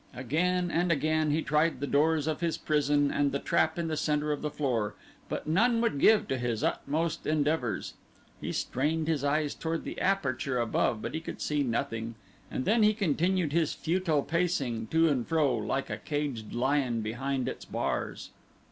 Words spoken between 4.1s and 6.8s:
of the floor, but none would give to his